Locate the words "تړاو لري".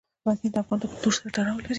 1.35-1.69